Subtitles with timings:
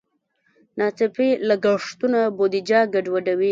[0.77, 3.49] ناڅاپي لګښتونه بودیجه ګډوډوي.